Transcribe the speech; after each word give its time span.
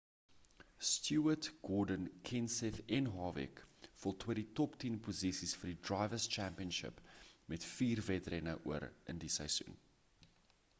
stewart 0.89 1.49
gordon 1.67 2.07
kenseth 2.29 2.79
en 2.97 3.09
harvick 3.17 3.61
voltooi 4.05 4.37
die 4.41 4.47
top 4.61 4.79
tien 4.85 4.97
posisies 5.09 5.55
vir 5.61 5.73
die 5.73 5.79
drivers' 5.91 6.27
championship 6.39 7.07
met 7.55 7.71
vier 7.77 8.05
wedrenne 8.11 8.59
oor 8.73 8.91
in 9.15 9.25
die 9.29 9.33
seisoen 9.39 9.79